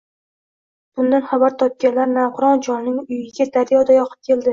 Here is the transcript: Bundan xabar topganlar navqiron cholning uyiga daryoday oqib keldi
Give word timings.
Bundan 0.99 1.27
xabar 1.33 1.53
topganlar 1.63 2.09
navqiron 2.13 2.63
cholning 2.69 2.97
uyiga 3.03 3.49
daryoday 3.59 4.01
oqib 4.07 4.23
keldi 4.31 4.49